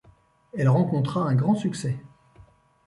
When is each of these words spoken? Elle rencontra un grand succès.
Elle 0.57 0.67
rencontra 0.67 1.21
un 1.21 1.35
grand 1.35 1.53
succès. 1.53 1.99